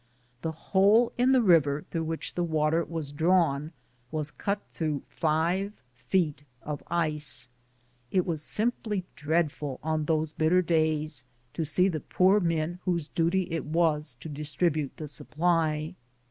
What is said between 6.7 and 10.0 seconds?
ice. It was simply dreadful